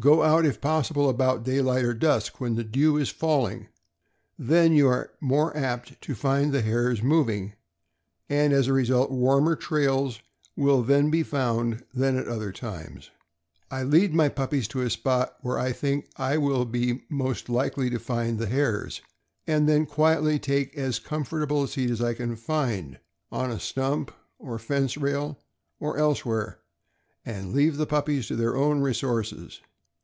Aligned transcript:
Go 0.00 0.22
out, 0.22 0.44
if 0.46 0.60
possible, 0.60 1.08
about 1.08 1.44
daylight 1.44 1.84
or 1.84 1.94
dusk, 1.94 2.40
when 2.40 2.56
the 2.56 2.64
dew 2.64 2.96
is 2.96 3.10
falling; 3.10 3.68
then 4.36 4.72
you 4.72 4.88
are 4.88 5.12
more 5.20 5.56
apt 5.56 6.00
to 6.02 6.14
find 6.16 6.50
the 6.50 6.62
hares 6.62 7.02
moving, 7.02 7.52
and, 8.28 8.52
as 8.52 8.66
a 8.66 8.72
result, 8.72 9.12
warmer 9.12 9.54
trails 9.54 10.18
will 10.56 10.82
then 10.82 11.10
be 11.10 11.22
found 11.22 11.84
than 11.94 12.16
at 12.16 12.26
other 12.26 12.50
times. 12.50 13.10
I 13.70 13.84
lead 13.84 14.12
my 14.12 14.28
puppies 14.28 14.66
to 14.68 14.80
a 14.80 14.90
spot 14.90 15.36
where 15.42 15.58
I 15.58 15.70
think 15.72 16.08
I 16.16 16.36
will 16.36 16.64
be 16.64 17.04
most 17.08 17.48
likely 17.48 17.88
to 17.90 17.98
find 18.00 18.38
the 18.40 18.48
hares, 18.48 19.02
and 19.46 19.68
then 19.68 19.86
quietly 19.86 20.38
take 20.40 20.76
as 20.76 20.98
comfort 20.98 21.42
able 21.44 21.62
a 21.62 21.68
seat 21.68 21.90
as 21.90 22.02
I 22.02 22.14
can 22.14 22.34
find, 22.34 22.98
on 23.30 23.52
a 23.52 23.60
stump 23.60 24.10
or 24.38 24.58
fence 24.58 24.96
rail, 24.96 25.38
or 25.78 25.96
else 25.96 26.24
where, 26.24 26.58
and 27.24 27.52
leave 27.52 27.76
the 27.76 27.86
puppies 27.86 28.26
to 28.28 28.34
their 28.36 28.56
own 28.56 28.80
resources. 28.80 29.60